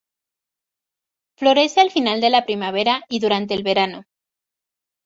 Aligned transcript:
Florece 1.39 1.79
a 1.81 1.91
final 1.95 2.19
de 2.21 2.31
la 2.31 2.45
primavera 2.47 3.03
y 3.07 3.19
durante 3.19 3.53
el 3.53 3.61
verano. 3.61 4.05